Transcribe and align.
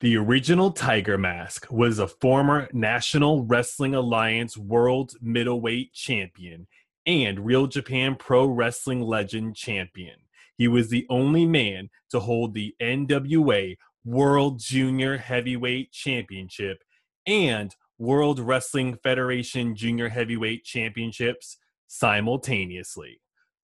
The 0.00 0.16
original 0.16 0.70
Tiger 0.70 1.18
Mask 1.18 1.66
was 1.70 1.98
a 1.98 2.08
former 2.08 2.70
National 2.72 3.44
Wrestling 3.44 3.94
Alliance 3.94 4.56
World 4.56 5.12
Middleweight 5.20 5.92
Champion 5.92 6.68
and 7.04 7.44
Real 7.44 7.66
Japan 7.66 8.16
Pro 8.16 8.46
Wrestling 8.46 9.02
Legend 9.02 9.56
Champion. 9.56 10.16
He 10.56 10.68
was 10.68 10.88
the 10.88 11.04
only 11.10 11.44
man 11.44 11.90
to 12.12 12.20
hold 12.20 12.54
the 12.54 12.74
NWA 12.80 13.76
World 14.02 14.58
Junior 14.58 15.18
Heavyweight 15.18 15.92
Championship 15.92 16.82
and 17.26 17.76
World 17.98 18.40
Wrestling 18.40 18.96
Federation 19.02 19.76
Junior 19.76 20.08
Heavyweight 20.08 20.64
Championships 20.64 21.58
simultaneously. 21.88 23.20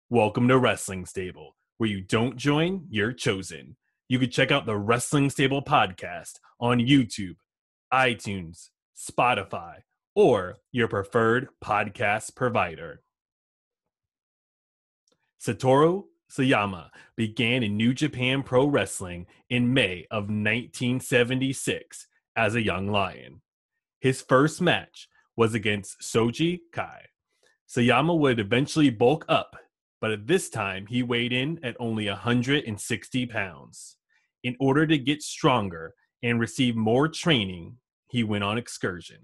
Welcome 0.09 0.49
to 0.49 0.57
Wrestling 0.57 1.05
Stable, 1.05 1.55
where 1.77 1.89
you 1.89 2.01
don't 2.01 2.35
join, 2.35 2.87
you're 2.89 3.13
chosen. 3.13 3.77
You 4.07 4.19
can 4.19 4.29
check 4.29 4.51
out 4.51 4.67
the 4.67 4.77
Wrestling 4.77 5.31
Stable 5.31 5.63
podcast 5.63 6.33
on 6.59 6.77
YouTube, 6.77 7.37
iTunes, 7.91 8.69
Spotify, 8.95 9.77
or 10.13 10.57
your 10.71 10.87
preferred 10.87 11.47
podcast 11.63 12.35
provider. 12.35 13.01
Satoru 15.41 16.03
Sayama 16.31 16.89
began 17.15 17.63
in 17.63 17.77
New 17.77 17.95
Japan 17.95 18.43
Pro 18.43 18.67
Wrestling 18.67 19.25
in 19.49 19.73
May 19.73 20.05
of 20.11 20.25
1976 20.25 22.05
as 22.35 22.53
a 22.53 22.63
young 22.63 22.87
lion. 22.87 23.41
His 23.99 24.21
first 24.21 24.61
match 24.61 25.07
was 25.35 25.55
against 25.55 26.03
Shoji 26.03 26.61
Kai. 26.71 27.05
Sayama 27.67 28.15
would 28.15 28.39
eventually 28.39 28.91
bulk 28.91 29.25
up 29.27 29.55
but 30.05 30.11
at 30.11 30.27
this 30.27 30.49
time 30.49 30.85
he 30.85 31.01
weighed 31.01 31.33
in 31.33 31.59
at 31.63 31.75
only 31.79 32.07
160 32.07 33.25
pounds. 33.25 33.97
In 34.43 34.55
order 34.59 34.85
to 34.85 34.99
get 34.99 35.23
stronger 35.23 35.95
and 36.21 36.39
receive 36.39 36.75
more 36.75 37.07
training, 37.07 37.77
he 38.11 38.23
went 38.23 38.43
on 38.43 38.55
excursion. 38.55 39.17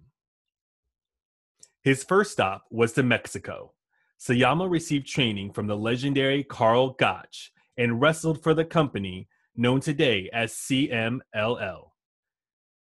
His 1.83 2.03
first 2.03 2.31
stop 2.31 2.63
was 2.71 2.93
to 2.93 3.03
Mexico. 3.03 3.73
Sayama 4.19 4.67
received 4.67 5.05
training 5.05 5.53
from 5.53 5.67
the 5.67 5.77
legendary 5.77 6.43
Karl 6.43 6.95
Gotch 6.97 7.51
and 7.77 8.01
wrestled 8.01 8.41
for 8.41 8.55
the 8.55 8.65
company 8.65 9.27
known 9.55 9.81
today 9.81 10.31
as 10.33 10.51
CMLL. 10.51 11.91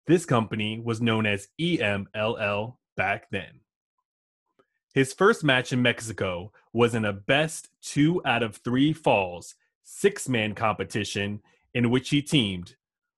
This 0.06 0.24
company 0.24 0.78
was 0.78 1.00
known 1.00 1.26
as 1.26 1.48
EMLL 1.60 2.76
back 2.96 3.28
then. 3.32 3.62
His 4.92 5.12
first 5.12 5.44
match 5.44 5.72
in 5.72 5.82
Mexico 5.82 6.52
was 6.72 6.94
in 6.94 7.04
a 7.04 7.12
best 7.12 7.68
two 7.82 8.20
out 8.24 8.42
of 8.42 8.56
three 8.56 8.92
falls 8.92 9.54
six 9.84 10.28
man 10.28 10.54
competition 10.54 11.40
in 11.74 11.90
which 11.90 12.10
he 12.10 12.22
teamed 12.22 12.76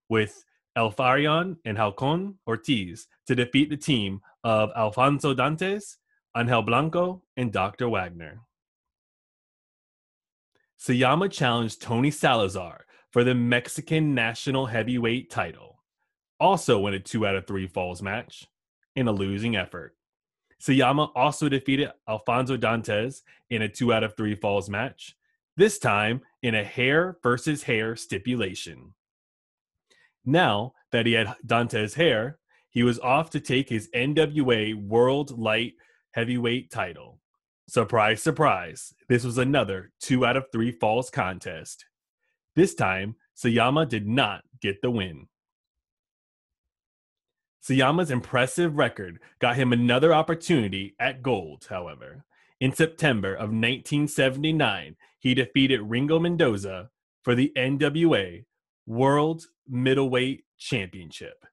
with 0.09 0.45
El 0.77 0.93
Faraón 0.93 1.57
and 1.65 1.77
Halcon 1.77 2.35
Ortiz 2.47 3.09
to 3.27 3.35
defeat 3.35 3.71
the 3.71 3.77
team 3.77 4.21
of 4.45 4.71
Alfonso 4.77 5.35
Dantes, 5.35 5.99
Angel 6.37 6.63
Blanco, 6.63 7.23
and 7.37 7.53
Dr. 7.53 7.89
Wagner. 7.89 8.41
Sayama 10.81 11.31
challenged 11.31 11.81
Tony 11.81 12.11
Salazar 12.11 12.87
for 13.11 13.23
the 13.23 13.35
Mexican 13.35 14.15
national 14.15 14.67
heavyweight 14.67 15.31
title, 15.31 15.83
also 16.41 16.87
in 16.87 16.95
a 16.95 16.99
two 16.99 17.27
out 17.27 17.37
of 17.37 17.47
three 17.47 17.67
falls 17.67 18.03
match, 18.03 18.49
in 18.97 19.07
a 19.07 19.13
losing 19.13 19.57
effort. 19.57 19.95
Sayama 20.63 21.11
also 21.17 21.49
defeated 21.49 21.91
Alfonso 22.09 22.57
Dantes 22.57 23.23
in 23.51 23.63
a 23.63 23.69
two 23.69 23.93
out 23.93 24.05
of 24.05 24.17
three 24.17 24.37
falls 24.37 24.71
match, 24.71 25.17
this 25.57 25.79
time 25.79 26.21
in 26.43 26.55
a 26.55 26.63
hair 26.63 27.19
versus 27.23 27.65
hair 27.65 27.97
stipulation. 27.97 28.95
Now 30.25 30.75
that 30.93 31.07
he 31.07 31.15
had 31.15 31.35
Dantes' 31.45 31.95
hair, 31.95 32.39
he 32.71 32.85
was 32.85 33.01
off 33.01 33.31
to 33.31 33.41
take 33.41 33.69
his 33.69 33.91
NWA 33.95 34.75
World 34.75 35.37
Light 35.37 35.75
Heavyweight 36.13 36.71
title. 36.71 37.19
Surprise, 37.69 38.23
surprise, 38.23 38.95
this 39.09 39.25
was 39.25 39.39
another 39.39 39.91
two 40.01 40.25
out 40.25 40.37
of 40.37 40.47
three 40.53 40.71
falls 40.71 41.11
contest. 41.11 41.87
This 42.55 42.75
time, 42.75 43.17
Sayama 43.37 43.89
did 43.89 44.07
not 44.07 44.43
get 44.61 44.81
the 44.81 44.91
win. 44.91 45.27
Sayama's 47.63 48.11
impressive 48.11 48.77
record 48.77 49.21
got 49.39 49.55
him 49.55 49.73
another 49.73 50.13
opportunity 50.13 50.97
at 50.99 51.23
gold, 51.23 51.67
however. 51.71 52.25
In 52.61 52.73
September 52.73 53.35
of 53.35 53.51
1979, 53.51 54.97
he 55.21 55.35
defeated 55.35 55.81
Ringo 55.83 56.19
Mendoza 56.19 56.91
for 57.23 57.37
the 57.37 57.53
NWA 57.57 58.45
World 58.87 59.47
Middleweight 59.69 60.45
Championship. 60.59 61.45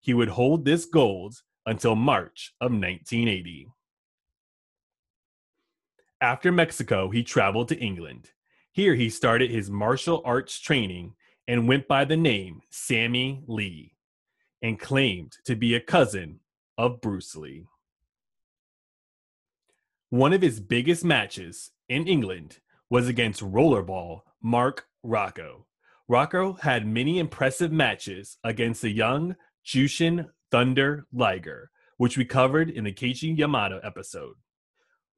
He 0.00 0.14
would 0.14 0.28
hold 0.28 0.64
this 0.64 0.84
gold 0.84 1.42
until 1.66 1.96
March 1.96 2.54
of 2.60 2.70
1980. 2.70 3.66
After 6.20 6.52
Mexico, 6.52 7.10
he 7.10 7.24
traveled 7.24 7.68
to 7.68 7.78
England. 7.78 8.30
Here, 8.70 8.94
he 8.94 9.10
started 9.10 9.50
his 9.50 9.68
martial 9.68 10.22
arts 10.24 10.60
training 10.60 11.14
and 11.48 11.66
went 11.66 11.88
by 11.88 12.04
the 12.04 12.16
name 12.16 12.60
Sammy 12.70 13.42
Lee 13.48 13.94
and 14.62 14.78
claimed 14.78 15.36
to 15.44 15.54
be 15.56 15.74
a 15.74 15.80
cousin 15.80 16.40
of 16.76 17.00
Bruce 17.00 17.34
Lee. 17.36 17.66
One 20.10 20.32
of 20.32 20.42
his 20.42 20.60
biggest 20.60 21.04
matches 21.04 21.70
in 21.88 22.06
England 22.06 22.58
was 22.88 23.08
against 23.08 23.42
rollerball 23.42 24.22
Mark 24.42 24.86
Rocco. 25.02 25.66
Rocco 26.08 26.54
had 26.54 26.86
many 26.86 27.18
impressive 27.18 27.70
matches 27.70 28.36
against 28.42 28.82
the 28.82 28.90
young 28.90 29.36
Jushin 29.64 30.26
Thunder 30.50 31.06
Liger, 31.12 31.70
which 31.96 32.16
we 32.16 32.24
covered 32.24 32.70
in 32.70 32.84
the 32.84 32.92
Keiichi 32.92 33.38
Yamada 33.38 33.78
episode. 33.84 34.34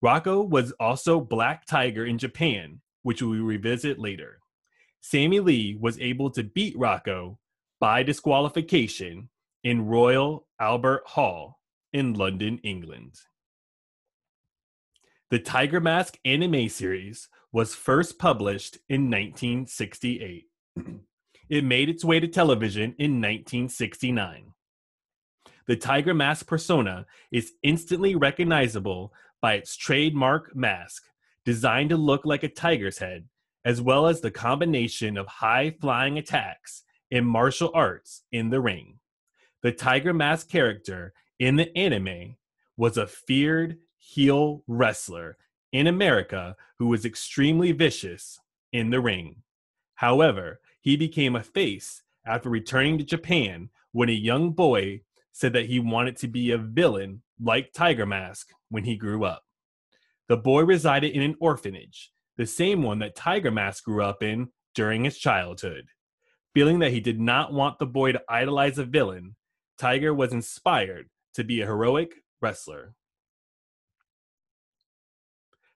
Rocco 0.02 0.42
was 0.42 0.72
also 0.72 1.20
Black 1.20 1.64
Tiger 1.64 2.04
in 2.04 2.18
Japan, 2.18 2.80
which 3.02 3.22
we 3.22 3.38
revisit 3.38 3.98
later. 3.98 4.40
Sammy 5.00 5.40
Lee 5.40 5.78
was 5.80 5.98
able 6.00 6.30
to 6.30 6.42
beat 6.42 6.76
Rocco 6.76 7.38
by 7.80 8.02
disqualification 8.02 9.30
in 9.64 9.86
Royal 9.86 10.46
Albert 10.60 11.02
Hall 11.06 11.60
in 11.92 12.14
London, 12.14 12.58
England. 12.64 13.14
The 15.30 15.38
Tiger 15.38 15.80
Mask 15.80 16.18
anime 16.24 16.68
series 16.68 17.28
was 17.52 17.74
first 17.74 18.18
published 18.18 18.78
in 18.88 19.02
1968. 19.10 20.46
it 21.48 21.64
made 21.64 21.88
its 21.88 22.04
way 22.04 22.18
to 22.18 22.26
television 22.26 22.94
in 22.98 23.20
1969. 23.20 24.52
The 25.66 25.76
Tiger 25.76 26.12
Mask 26.12 26.46
persona 26.46 27.06
is 27.30 27.52
instantly 27.62 28.16
recognizable 28.16 29.12
by 29.40 29.54
its 29.54 29.76
trademark 29.76 30.56
mask, 30.56 31.04
designed 31.44 31.90
to 31.90 31.96
look 31.96 32.24
like 32.24 32.42
a 32.42 32.48
tiger's 32.48 32.98
head, 32.98 33.28
as 33.64 33.80
well 33.80 34.06
as 34.06 34.20
the 34.20 34.30
combination 34.30 35.16
of 35.16 35.26
high 35.26 35.74
flying 35.80 36.18
attacks 36.18 36.82
and 37.12 37.26
martial 37.26 37.70
arts 37.74 38.22
in 38.32 38.50
the 38.50 38.60
ring 38.60 38.98
the 39.62 39.72
Tiger 39.72 40.12
Mask 40.12 40.48
character 40.48 41.12
in 41.38 41.56
the 41.56 41.76
anime 41.76 42.36
was 42.76 42.96
a 42.96 43.06
feared 43.06 43.78
heel 43.98 44.64
wrestler 44.66 45.36
in 45.72 45.86
America 45.86 46.56
who 46.78 46.88
was 46.88 47.04
extremely 47.04 47.72
vicious 47.72 48.40
in 48.72 48.90
the 48.90 49.00
ring. 49.00 49.36
However, 49.94 50.60
he 50.80 50.96
became 50.96 51.36
a 51.36 51.42
face 51.42 52.02
after 52.26 52.50
returning 52.50 52.98
to 52.98 53.04
Japan 53.04 53.70
when 53.92 54.08
a 54.08 54.12
young 54.12 54.50
boy 54.50 55.02
said 55.30 55.52
that 55.52 55.66
he 55.66 55.78
wanted 55.78 56.16
to 56.16 56.28
be 56.28 56.50
a 56.50 56.58
villain 56.58 57.22
like 57.40 57.72
Tiger 57.72 58.04
Mask 58.06 58.48
when 58.68 58.84
he 58.84 58.96
grew 58.96 59.24
up. 59.24 59.44
The 60.28 60.36
boy 60.36 60.62
resided 60.62 61.12
in 61.12 61.22
an 61.22 61.36
orphanage, 61.40 62.12
the 62.36 62.46
same 62.46 62.82
one 62.82 62.98
that 62.98 63.14
Tiger 63.14 63.50
Mask 63.50 63.84
grew 63.84 64.02
up 64.02 64.22
in 64.22 64.48
during 64.74 65.04
his 65.04 65.18
childhood. 65.18 65.86
Feeling 66.54 66.80
that 66.80 66.92
he 66.92 67.00
did 67.00 67.20
not 67.20 67.52
want 67.52 67.78
the 67.78 67.86
boy 67.86 68.12
to 68.12 68.22
idolize 68.28 68.78
a 68.78 68.84
villain, 68.84 69.36
Tiger 69.82 70.14
was 70.14 70.32
inspired 70.32 71.08
to 71.34 71.42
be 71.42 71.60
a 71.60 71.66
heroic 71.66 72.22
wrestler. 72.40 72.94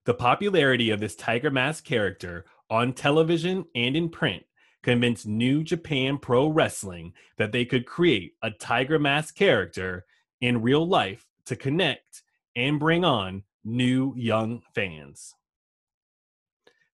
The 0.05 0.15
popularity 0.15 0.91
of 0.91 1.01
this 1.01 1.17
Tiger 1.17 1.51
Mask 1.51 1.83
character 1.85 2.45
on 2.71 2.93
television 2.93 3.65
and 3.75 3.97
in 3.97 4.09
print 4.09 4.45
convinced 4.85 5.27
New 5.27 5.65
Japan 5.65 6.19
Pro 6.19 6.47
Wrestling 6.47 7.15
that 7.37 7.51
they 7.51 7.65
could 7.65 7.85
create 7.85 8.35
a 8.43 8.53
Tiger 8.53 9.01
Mask 9.01 9.35
character 9.35 10.05
in 10.41 10.63
real 10.63 10.87
life 10.87 11.27
to 11.47 11.57
connect 11.57 12.23
and 12.55 12.79
bring 12.79 13.05
on 13.05 13.43
new 13.65 14.15
young 14.17 14.63
fans. 14.73 15.35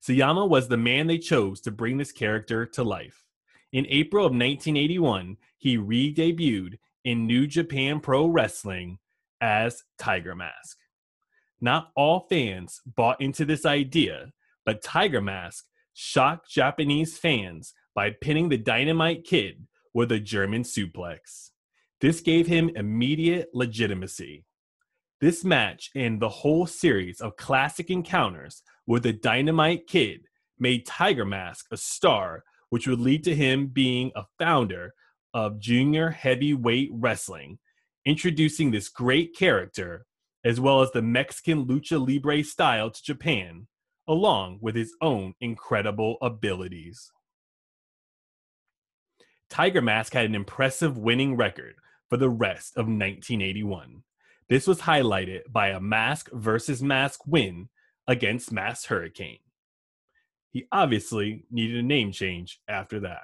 Sayama 0.02 0.48
was 0.48 0.66
the 0.66 0.78
man 0.78 1.08
they 1.08 1.18
chose 1.18 1.60
to 1.60 1.70
bring 1.70 1.98
this 1.98 2.10
character 2.10 2.64
to 2.64 2.82
life. 2.82 3.26
In 3.70 3.84
April 3.90 4.24
of 4.24 4.32
1981, 4.32 5.36
he 5.58 5.76
re 5.76 6.14
debuted 6.14 6.78
in 7.04 7.26
New 7.26 7.46
Japan 7.46 8.00
Pro 8.00 8.26
Wrestling 8.26 8.99
as 9.40 9.82
Tiger 9.99 10.34
Mask. 10.34 10.78
Not 11.60 11.90
all 11.96 12.26
fans 12.28 12.81
bought 12.84 13.20
into 13.20 13.44
this 13.44 13.64
idea, 13.64 14.32
but 14.64 14.82
Tiger 14.82 15.20
Mask 15.20 15.64
shocked 15.94 16.50
Japanese 16.50 17.19
fans 17.19 17.75
by 17.94 18.10
pinning 18.10 18.49
the 18.49 18.56
Dynamite 18.56 19.25
Kid, 19.25 19.66
with 19.94 20.12
a 20.12 20.19
German 20.19 20.62
suplex. 20.62 21.50
This 22.00 22.20
gave 22.20 22.46
him 22.46 22.70
immediate 22.75 23.50
legitimacy. 23.55 24.44
This 25.20 25.44
match 25.44 25.90
and 25.94 26.20
the 26.20 26.28
whole 26.28 26.66
series 26.66 27.20
of 27.20 27.37
classic 27.37 27.90
encounters 27.90 28.62
with 28.87 29.05
the 29.05 29.12
Dynamite 29.12 29.87
Kid 29.87 30.22
made 30.58 30.87
Tiger 30.87 31.25
Mask 31.25 31.66
a 31.70 31.76
star, 31.76 32.43
which 32.70 32.88
would 32.88 33.00
lead 33.00 33.22
to 33.25 33.34
him 33.34 33.66
being 33.66 34.10
a 34.16 34.25
founder 34.38 34.94
of 35.34 35.61
junior 35.61 36.11
heavyweight 36.11 36.90
wrestling, 36.93 37.58
introducing 38.05 38.70
this 38.70 38.88
great 38.88 39.37
character 39.37 40.06
as 40.44 40.61
well 40.61 40.82
as 40.82 40.90
the 40.90 41.02
Mexican 41.02 41.67
lucha 41.67 42.05
libre 42.05 42.43
style 42.43 42.90
to 42.90 43.02
Japan, 43.02 43.69
along 44.08 44.58
with 44.61 44.75
his 44.75 44.94
own 45.00 45.34
incredible 45.40 46.17
abilities. 46.20 47.12
Tiger 49.49 49.82
Mask 49.82 50.14
had 50.14 50.25
an 50.26 50.34
impressive 50.34 50.99
winning 50.99 51.37
record 51.37 51.75
for 52.08 52.17
the 52.17 52.31
rest 52.31 52.73
of 52.76 52.87
1981. 52.87 54.02
This 54.49 54.67
was 54.67 54.81
highlighted 54.81 55.43
by 55.50 55.69
a 55.69 55.81
mask 55.81 56.29
versus 56.32 56.82
mask 56.82 57.20
win 57.26 57.69
against 58.06 58.52
Masked 58.52 58.87
Hurricane. 58.88 59.38
He 60.50 60.67
obviously 60.73 61.44
needed 61.50 61.79
a 61.79 61.82
name 61.82 62.12
change 62.12 62.61
after 62.69 63.00
that. 63.00 63.23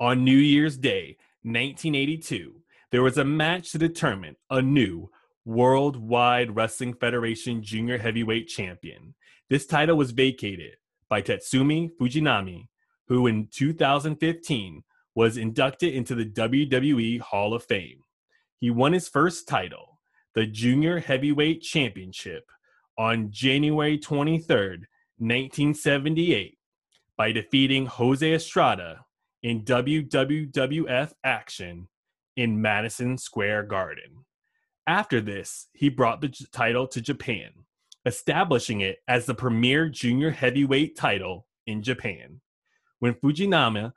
On 0.00 0.22
New 0.22 0.36
Year's 0.36 0.76
Day, 0.76 1.16
1982, 1.42 2.62
there 2.92 3.02
was 3.02 3.18
a 3.18 3.24
match 3.24 3.72
to 3.72 3.78
determine 3.78 4.36
a 4.48 4.62
new 4.62 5.10
Worldwide 5.44 6.54
Wrestling 6.54 6.94
Federation 6.94 7.64
Junior 7.64 7.98
Heavyweight 7.98 8.46
Champion. 8.46 9.16
This 9.50 9.66
title 9.66 9.96
was 9.96 10.12
vacated 10.12 10.76
by 11.08 11.20
Tatsumi 11.20 11.90
Fujinami, 12.00 12.68
who 13.08 13.26
in 13.26 13.48
2015 13.52 14.84
was 15.16 15.36
inducted 15.36 15.92
into 15.92 16.14
the 16.14 16.26
WWE 16.26 17.18
Hall 17.18 17.52
of 17.52 17.64
Fame. 17.64 18.04
He 18.60 18.70
won 18.70 18.92
his 18.92 19.08
first 19.08 19.48
title, 19.48 19.98
the 20.32 20.46
Junior 20.46 21.00
Heavyweight 21.00 21.60
Championship, 21.62 22.44
on 22.96 23.32
January 23.32 23.98
23rd, 23.98 24.84
1978, 25.18 26.56
by 27.16 27.32
defeating 27.32 27.86
Jose 27.86 28.32
Estrada 28.32 29.04
in 29.42 29.62
WWF 29.62 31.12
action 31.24 31.88
in 32.36 32.60
Madison 32.60 33.18
Square 33.18 33.64
Garden. 33.64 34.24
After 34.86 35.20
this, 35.20 35.68
he 35.74 35.88
brought 35.88 36.20
the 36.20 36.34
title 36.52 36.86
to 36.88 37.00
Japan, 37.00 37.50
establishing 38.06 38.80
it 38.80 38.98
as 39.06 39.26
the 39.26 39.34
premier 39.34 39.88
junior 39.88 40.30
heavyweight 40.30 40.96
title 40.96 41.46
in 41.66 41.82
Japan. 41.82 42.40
When 42.98 43.14
Fujinami 43.14 43.92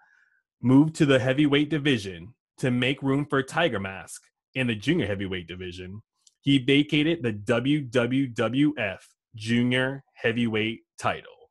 moved 0.61 0.95
to 0.95 1.05
the 1.05 1.19
heavyweight 1.19 1.69
division 1.69 2.33
to 2.57 2.71
make 2.71 3.01
room 3.01 3.25
for 3.25 3.41
Tiger 3.41 3.79
Mask 3.79 4.21
in 4.53 4.67
the 4.67 4.75
junior 4.75 5.07
heavyweight 5.07 5.47
division, 5.47 6.01
he 6.41 6.57
vacated 6.57 7.23
the 7.23 7.33
WWF 7.33 8.99
junior 9.35 10.03
heavyweight 10.13 10.81
title. 10.99 11.49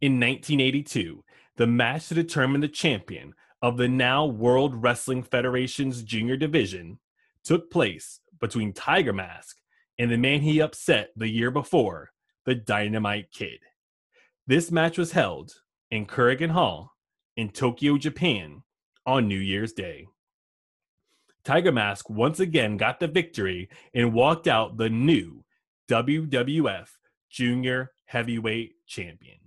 In 0.00 0.20
1982, 0.20 1.24
the 1.56 1.66
match 1.66 2.08
to 2.08 2.14
determine 2.14 2.60
the 2.60 2.68
champion 2.68 3.34
of 3.62 3.76
the 3.76 3.88
now 3.88 4.26
World 4.26 4.82
Wrestling 4.82 5.22
Federation's 5.22 6.02
junior 6.02 6.36
division 6.36 6.98
took 7.44 7.70
place 7.70 8.20
between 8.40 8.72
Tiger 8.72 9.12
Mask 9.12 9.56
and 9.98 10.10
the 10.10 10.18
man 10.18 10.42
he 10.42 10.60
upset 10.60 11.10
the 11.16 11.28
year 11.28 11.50
before, 11.50 12.10
the 12.44 12.54
Dynamite 12.54 13.30
Kid. 13.32 13.58
This 14.46 14.70
match 14.70 14.98
was 14.98 15.12
held 15.12 15.54
in 15.90 16.06
Korakuen 16.06 16.50
Hall 16.50 16.92
in 17.36 17.48
Tokyo, 17.48 17.96
Japan 17.96 18.62
on 19.06 19.28
New 19.28 19.38
Year's 19.38 19.72
Day. 19.72 20.06
Tiger 21.44 21.72
Mask 21.72 22.10
once 22.10 22.40
again 22.40 22.76
got 22.76 23.00
the 23.00 23.06
victory 23.06 23.68
and 23.94 24.12
walked 24.12 24.48
out 24.48 24.76
the 24.76 24.90
new 24.90 25.44
WWF 25.88 26.88
Junior 27.30 27.92
Heavyweight 28.06 28.74
Champion. 28.86 29.38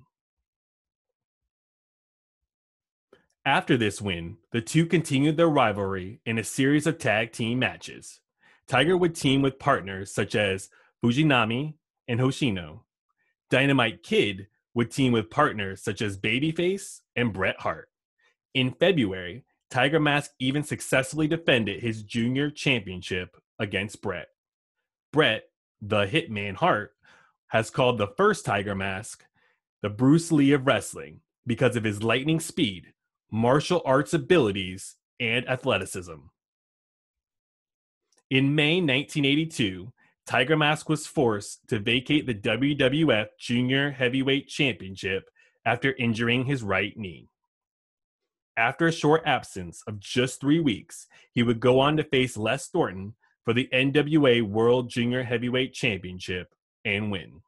After 3.50 3.78
this 3.78 4.00
win, 4.00 4.38
the 4.52 4.62
two 4.62 4.86
continued 4.86 5.36
their 5.36 5.50
rivalry 5.50 6.22
in 6.24 6.38
a 6.38 6.44
series 6.44 6.86
of 6.86 7.00
tag 7.00 7.32
team 7.32 7.58
matches. 7.58 8.20
Tiger 8.68 8.96
would 8.96 9.16
team 9.16 9.42
with 9.42 9.58
partners 9.58 10.14
such 10.14 10.36
as 10.36 10.70
Fujinami 11.04 11.74
and 12.08 12.20
Hoshino. 12.20 12.82
Dynamite 13.50 14.04
Kid 14.04 14.50
would 14.76 14.92
team 14.92 15.14
with 15.14 15.32
partners 15.32 15.82
such 15.82 16.00
as 16.04 16.16
Babyface 16.16 17.00
and 17.16 17.34
Bret 17.34 17.60
Hart. 17.62 17.90
In 18.54 18.70
February, 18.70 19.46
Tiger 19.72 20.00
Mask 20.00 20.30
even 20.38 20.62
successfully 20.62 21.28
defended 21.28 21.82
his 21.82 22.04
junior 22.04 22.52
championship 22.52 23.36
against 23.58 24.04
Bret. 24.04 24.28
Bret, 25.12 25.46
the 25.82 26.06
Hitman 26.06 26.54
Hart, 26.54 26.92
has 27.48 27.72
called 27.72 27.98
the 27.98 28.14
first 28.16 28.46
Tiger 28.46 28.76
Mask 28.76 29.26
the 29.82 29.90
Bruce 29.90 30.32
Lee 30.32 30.52
of 30.52 30.68
wrestling 30.68 31.22
because 31.48 31.76
of 31.76 31.84
his 31.84 32.04
lightning 32.04 32.40
speed, 32.40 32.94
martial 33.32 33.82
arts 33.86 34.14
abilities, 34.14 34.96
and 35.20 35.48
athleticism. 35.50 36.16
In 38.30 38.56
May 38.56 38.76
1982, 38.76 39.92
Tiger 40.26 40.56
Mask 40.56 40.88
was 40.88 41.08
forced 41.08 41.68
to 41.70 41.80
vacate 41.80 42.28
the 42.28 42.36
WWF 42.36 43.28
Junior 43.40 43.92
Heavyweight 43.92 44.48
Championship 44.48 45.30
after 45.66 45.96
injuring 45.96 46.46
his 46.46 46.64
right 46.64 46.96
knee. 46.96 47.30
After 48.56 48.88
a 48.88 48.92
short 48.92 49.24
absence 49.26 49.82
of 49.88 50.00
just 50.00 50.40
three 50.40 50.60
weeks, 50.60 51.08
he 51.32 51.44
would 51.44 51.60
go 51.60 51.80
on 51.80 51.98
to 51.98 52.04
face 52.04 52.38
Les 52.38 52.68
Thornton 52.68 53.16
for 53.46 53.54
the 53.54 53.70
NWA 53.74 54.44
World 54.44 54.90
Junior 54.90 55.24
Heavyweight 55.24 55.74
Championship 55.74 56.54
and 56.86 57.12
win. 57.12 57.42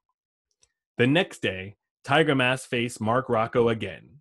The 0.97 1.07
next 1.07 1.41
day, 1.41 1.75
Tiger 2.03 2.33
Mask 2.33 2.67
faced 2.67 3.01
Mark 3.01 3.29
Rocco 3.29 3.69
again. 3.69 4.20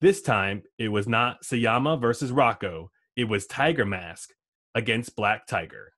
This 0.00 0.22
time, 0.22 0.62
it 0.78 0.88
was 0.88 1.08
not 1.08 1.42
Sayama 1.42 2.00
versus 2.00 2.30
Rocco, 2.30 2.92
it 3.16 3.24
was 3.24 3.46
Tiger 3.46 3.84
Mask 3.84 4.30
against 4.74 5.16
Black 5.16 5.46
Tiger. 5.46 5.92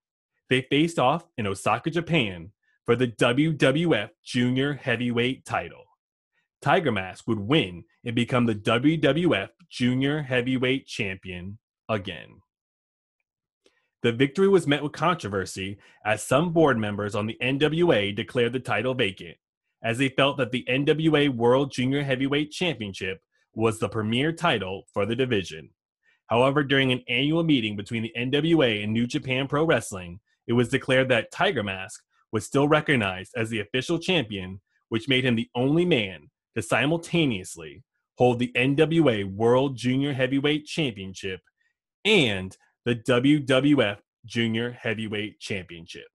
They 0.49 0.61
faced 0.61 0.97
off 0.97 1.27
in 1.37 1.45
Osaka, 1.45 1.91
Japan 1.91 2.51
for 2.85 2.95
the 2.95 3.07
WWF 3.07 4.09
Junior 4.25 4.73
Heavyweight 4.73 5.45
title. 5.45 5.85
Tiger 6.63 6.91
Mask 6.91 7.27
would 7.27 7.39
win 7.39 7.83
and 8.03 8.15
become 8.15 8.47
the 8.47 8.55
WWF 8.55 9.49
Junior 9.69 10.23
Heavyweight 10.23 10.87
Champion 10.87 11.59
again. 11.87 12.41
The 14.01 14.11
victory 14.11 14.47
was 14.47 14.65
met 14.65 14.81
with 14.81 14.93
controversy 14.93 15.77
as 16.03 16.23
some 16.23 16.53
board 16.53 16.79
members 16.79 17.13
on 17.13 17.27
the 17.27 17.37
NWA 17.39 18.15
declared 18.15 18.53
the 18.53 18.59
title 18.59 18.95
vacant, 18.95 19.37
as 19.83 19.99
they 19.99 20.09
felt 20.09 20.37
that 20.37 20.51
the 20.51 20.65
NWA 20.67 21.29
World 21.29 21.71
Junior 21.71 22.01
Heavyweight 22.01 22.49
Championship 22.51 23.21
was 23.53 23.79
the 23.79 23.89
premier 23.89 24.31
title 24.31 24.83
for 24.93 25.05
the 25.05 25.15
division. 25.15 25.69
However, 26.27 26.63
during 26.63 26.91
an 26.91 27.03
annual 27.09 27.43
meeting 27.43 27.75
between 27.75 28.03
the 28.03 28.13
NWA 28.17 28.83
and 28.83 28.93
New 28.93 29.05
Japan 29.05 29.47
Pro 29.47 29.65
Wrestling, 29.65 30.19
it 30.47 30.53
was 30.53 30.69
declared 30.69 31.09
that 31.09 31.31
Tiger 31.31 31.63
Mask 31.63 32.01
was 32.31 32.45
still 32.45 32.67
recognized 32.67 33.33
as 33.35 33.49
the 33.49 33.59
official 33.59 33.99
champion, 33.99 34.61
which 34.89 35.09
made 35.09 35.25
him 35.25 35.35
the 35.35 35.49
only 35.55 35.85
man 35.85 36.29
to 36.55 36.61
simultaneously 36.61 37.83
hold 38.17 38.39
the 38.39 38.51
NWA 38.55 39.33
World 39.33 39.75
Junior 39.75 40.13
Heavyweight 40.13 40.65
Championship 40.65 41.41
and 42.05 42.55
the 42.85 42.95
WWF 42.95 43.97
Junior 44.25 44.71
Heavyweight 44.71 45.39
Championship. 45.39 46.07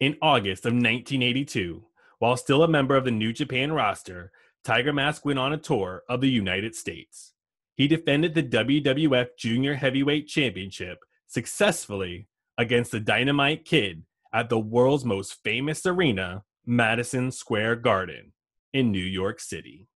In 0.00 0.16
August 0.22 0.64
of 0.64 0.72
1982, 0.72 1.84
while 2.18 2.36
still 2.36 2.62
a 2.62 2.68
member 2.68 2.96
of 2.96 3.04
the 3.04 3.10
New 3.10 3.32
Japan 3.32 3.72
roster, 3.72 4.30
Tiger 4.64 4.92
Mask 4.92 5.24
went 5.24 5.38
on 5.38 5.52
a 5.52 5.58
tour 5.58 6.02
of 6.08 6.20
the 6.20 6.30
United 6.30 6.74
States. 6.74 7.32
He 7.74 7.88
defended 7.88 8.34
the 8.34 8.42
WWF 8.42 9.28
Junior 9.38 9.74
Heavyweight 9.74 10.26
Championship 10.26 10.98
successfully 11.26 12.26
against 12.56 12.90
the 12.90 13.00
Dynamite 13.00 13.64
Kid 13.64 14.02
at 14.32 14.48
the 14.48 14.58
world's 14.58 15.04
most 15.04 15.42
famous 15.44 15.86
arena, 15.86 16.42
Madison 16.66 17.30
Square 17.30 17.76
Garden 17.76 18.32
in 18.72 18.90
New 18.90 18.98
York 18.98 19.40
City. 19.40 19.86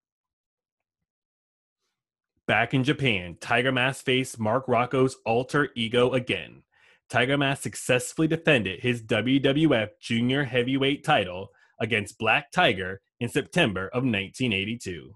Back 2.47 2.75
in 2.75 2.85
Japan, 2.85 3.37
Tiger 3.41 3.73
Mask 3.73 4.05
faced 4.05 4.39
Mark 4.39 4.69
Rocco's 4.69 5.17
alter 5.25 5.71
ego 5.75 6.13
again. 6.13 6.63
Tiger 7.09 7.37
Mask 7.37 7.63
successfully 7.63 8.27
defended 8.27 8.81
his 8.81 9.03
WWF 9.03 9.91
Junior 10.01 10.45
Heavyweight 10.45 11.05
title 11.05 11.53
against 11.83 12.17
Black 12.17 12.51
Tiger 12.53 13.03
in 13.21 13.29
September 13.29 13.87
of 13.89 14.05
1982. 14.05 15.13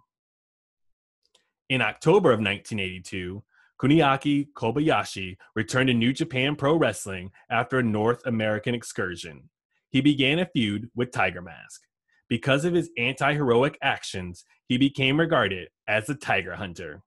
In 1.70 1.80
October 1.80 2.32
of 2.32 2.40
1982, 2.40 3.42
Kuniaki 3.80 4.49
Kobayashi 4.54 5.37
returned 5.54 5.88
to 5.88 5.94
New 5.94 6.12
Japan 6.12 6.56
Pro 6.56 6.76
Wrestling 6.76 7.30
after 7.50 7.78
a 7.78 7.82
North 7.82 8.20
American 8.26 8.75
excursion. 8.75 9.49
He 9.90 10.00
began 10.00 10.40
a 10.40 10.46
feud 10.46 10.90
with 10.94 11.12
Tiger 11.12 11.40
Mask. 11.40 11.82
Because 12.28 12.64
of 12.64 12.75
his 12.75 12.90
anti 12.99 13.32
heroic 13.32 13.78
actions, 13.80 14.44
he 14.66 14.76
became 14.76 15.20
regarded 15.20 15.68
as 15.87 16.06
the 16.06 16.14
Tiger 16.14 16.56
Hunter. 16.56 17.02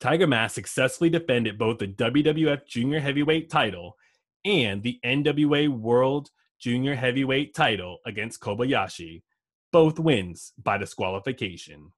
Tiger 0.00 0.26
Mask 0.26 0.54
successfully 0.54 1.10
defended 1.10 1.58
both 1.58 1.78
the 1.78 1.86
WWF 1.86 2.66
Junior 2.66 2.98
Heavyweight 3.00 3.48
title 3.48 3.96
and 4.44 4.82
the 4.82 4.98
NWA 5.04 5.68
World 5.68 6.30
Junior 6.60 6.94
Heavyweight 6.94 7.54
title 7.54 7.98
against 8.06 8.40
Kobayashi, 8.40 9.22
both 9.72 9.98
wins 9.98 10.52
by 10.62 10.78
disqualification. 10.78 11.92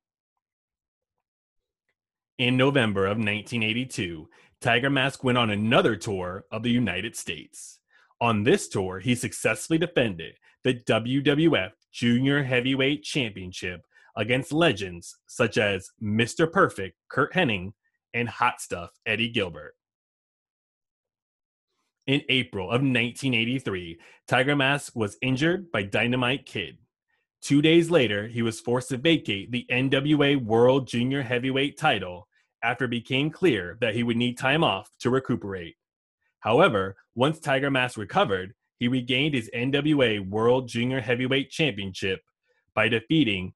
In 2.38 2.57
November 2.57 3.05
of 3.05 3.19
1982, 3.19 4.29
Tiger 4.61 4.91
Mask 4.91 5.23
went 5.25 5.38
on 5.38 5.50
another 5.50 5.97
tour 5.97 6.45
of 6.50 6.62
the 6.62 6.71
United 6.71 7.17
States. 7.17 7.81
On 8.21 8.43
this 8.43 8.69
tour, 8.69 8.99
he 8.99 9.15
successfully 9.15 9.79
defended 9.79 10.35
the 10.65 10.75
WWF 10.75 11.71
Junior 11.93 12.43
Heavyweight 12.43 13.03
Championship 13.03 13.83
against 14.17 14.53
legends 14.53 15.17
such 15.27 15.59
as 15.59 15.91
Mr. 16.03 16.50
Perfect 16.50 16.97
Curt 17.09 17.33
Hennig 17.33 17.73
and 18.15 18.29
Hot 18.29 18.61
Stuff 18.61 18.91
Eddie 19.07 19.31
Gilbert. 19.31 19.75
In 22.09 22.23
April 22.31 22.69
of 22.69 22.81
1983, 22.81 23.99
Tiger 24.27 24.57
Mask 24.57 24.97
was 24.97 25.19
injured 25.21 25.71
by 25.71 25.83
Dynamite 25.83 26.47
Kid. 26.47 26.79
Two 27.43 27.61
days 27.61 27.91
later, 27.91 28.27
he 28.27 28.41
was 28.41 28.61
forced 28.61 28.88
to 28.88 28.97
vacate 28.97 29.53
the 29.53 29.67
NWA 29.71 30.43
World 30.43 30.88
Junior 30.88 31.21
Heavyweight 31.21 31.77
title 31.77 32.27
after 32.65 32.87
it 32.87 32.93
became 32.93 33.29
clear 33.29 33.77
that 33.83 33.95
he 33.95 34.05
would 34.05 34.17
need 34.17 34.38
time 34.38 34.65
off 34.65 34.91
to 35.00 35.11
recuperate. 35.11 35.77
However, 36.41 36.97
once 37.15 37.41
Tiger 37.41 37.71
Mask 37.71 37.99
recovered, 37.99 38.55
he 38.79 38.88
regained 38.88 39.35
his 39.35 39.50
NWA 39.55 40.27
World 40.27 40.67
Junior 40.67 41.03
Heavyweight 41.03 41.50
Championship 41.50 42.23
by 42.75 42.88
defeating 42.88 43.53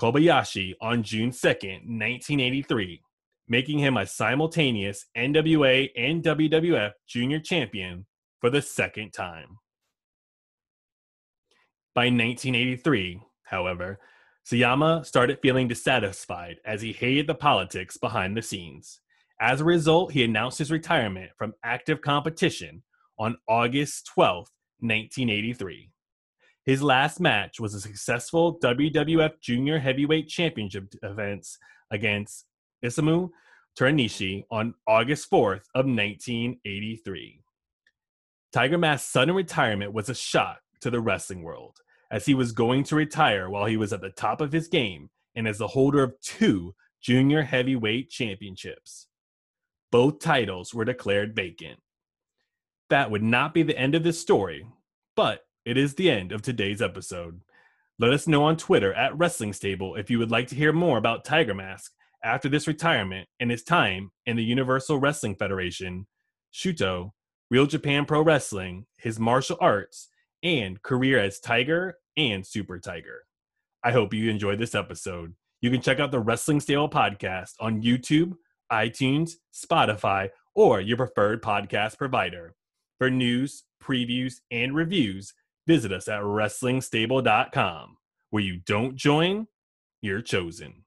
Kobayashi 0.00 0.74
on 0.80 1.04
June 1.04 1.30
2nd, 1.30 1.86
1983, 1.86 3.03
making 3.48 3.78
him 3.78 3.96
a 3.96 4.06
simultaneous 4.06 5.06
NWA 5.16 5.90
and 5.96 6.22
WWF 6.22 6.92
Junior 7.06 7.40
Champion 7.40 8.06
for 8.40 8.50
the 8.50 8.62
second 8.62 9.12
time. 9.12 9.58
By 11.94 12.06
1983, 12.06 13.20
however, 13.44 13.98
Sayama 14.44 15.06
started 15.06 15.38
feeling 15.40 15.68
dissatisfied 15.68 16.56
as 16.64 16.82
he 16.82 16.92
hated 16.92 17.26
the 17.26 17.34
politics 17.34 17.96
behind 17.96 18.36
the 18.36 18.42
scenes. 18.42 19.00
As 19.40 19.60
a 19.60 19.64
result, 19.64 20.12
he 20.12 20.24
announced 20.24 20.58
his 20.58 20.70
retirement 20.70 21.30
from 21.36 21.54
active 21.62 22.00
competition 22.00 22.82
on 23.18 23.36
August 23.48 24.06
12, 24.14 24.48
1983. 24.80 25.90
His 26.64 26.82
last 26.82 27.20
match 27.20 27.60
was 27.60 27.74
a 27.74 27.80
successful 27.80 28.58
WWF 28.58 29.40
Junior 29.40 29.78
Heavyweight 29.78 30.28
Championship 30.28 30.94
events 31.02 31.58
against 31.90 32.46
Isamu 32.84 33.30
Teranishi 33.78 34.44
on 34.50 34.74
August 34.86 35.30
4th 35.30 35.64
of 35.74 35.86
1983. 35.86 37.40
Tiger 38.52 38.78
Mask's 38.78 39.10
sudden 39.10 39.34
retirement 39.34 39.92
was 39.92 40.08
a 40.08 40.14
shock 40.14 40.60
to 40.80 40.90
the 40.90 41.00
wrestling 41.00 41.42
world, 41.42 41.78
as 42.10 42.26
he 42.26 42.34
was 42.34 42.52
going 42.52 42.84
to 42.84 42.94
retire 42.94 43.50
while 43.50 43.64
he 43.64 43.76
was 43.76 43.92
at 43.92 44.00
the 44.00 44.10
top 44.10 44.40
of 44.40 44.52
his 44.52 44.68
game 44.68 45.10
and 45.34 45.48
as 45.48 45.58
the 45.58 45.66
holder 45.66 46.02
of 46.02 46.20
two 46.20 46.74
junior 47.00 47.42
heavyweight 47.42 48.10
championships. 48.10 49.08
Both 49.90 50.20
titles 50.20 50.72
were 50.72 50.84
declared 50.84 51.34
vacant. 51.34 51.80
That 52.90 53.10
would 53.10 53.22
not 53.22 53.54
be 53.54 53.62
the 53.62 53.78
end 53.78 53.94
of 53.94 54.04
this 54.04 54.20
story, 54.20 54.66
but 55.16 55.40
it 55.64 55.76
is 55.76 55.94
the 55.94 56.10
end 56.10 56.30
of 56.30 56.42
today's 56.42 56.82
episode. 56.82 57.40
Let 57.98 58.12
us 58.12 58.28
know 58.28 58.44
on 58.44 58.56
Twitter 58.56 58.92
at 58.92 59.16
Wrestling 59.16 59.52
Stable 59.52 59.96
if 59.96 60.10
you 60.10 60.18
would 60.18 60.30
like 60.30 60.48
to 60.48 60.54
hear 60.54 60.72
more 60.72 60.98
about 60.98 61.24
Tiger 61.24 61.54
Mask 61.54 61.92
after 62.24 62.48
this 62.48 62.66
retirement 62.66 63.28
and 63.38 63.50
his 63.50 63.62
time 63.62 64.10
in 64.24 64.36
the 64.36 64.42
Universal 64.42 64.98
Wrestling 64.98 65.36
Federation, 65.36 66.06
Shooto, 66.52 67.10
Real 67.50 67.66
Japan 67.66 68.06
Pro 68.06 68.22
Wrestling, 68.22 68.86
his 68.96 69.20
martial 69.20 69.58
arts, 69.60 70.08
and 70.42 70.82
career 70.82 71.18
as 71.18 71.38
Tiger 71.38 71.98
and 72.16 72.46
Super 72.46 72.78
Tiger. 72.78 73.24
I 73.84 73.92
hope 73.92 74.14
you 74.14 74.30
enjoyed 74.30 74.58
this 74.58 74.74
episode. 74.74 75.34
You 75.60 75.70
can 75.70 75.82
check 75.82 76.00
out 76.00 76.10
the 76.10 76.20
Wrestling 76.20 76.60
Stable 76.60 76.88
podcast 76.88 77.52
on 77.60 77.82
YouTube, 77.82 78.32
iTunes, 78.72 79.32
Spotify, 79.54 80.30
or 80.54 80.80
your 80.80 80.96
preferred 80.96 81.42
podcast 81.42 81.98
provider. 81.98 82.54
For 82.98 83.10
news, 83.10 83.64
previews, 83.82 84.36
and 84.50 84.74
reviews, 84.74 85.34
visit 85.66 85.92
us 85.92 86.08
at 86.08 86.22
WrestlingStable.com. 86.22 87.96
Where 88.30 88.42
you 88.42 88.60
don't 88.64 88.96
join, 88.96 89.46
you're 90.00 90.22
chosen. 90.22 90.83